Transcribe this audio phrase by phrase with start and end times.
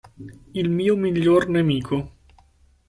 [0.55, 2.11] Il mio miglior nemico